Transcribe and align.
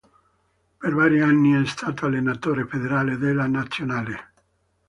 Per 0.79 0.95
vari 0.95 1.21
anni 1.21 1.51
è 1.51 1.63
stato 1.67 2.07
allenatore 2.07 2.65
federale 2.65 3.19
della 3.19 3.45
Nazionale. 3.45 4.33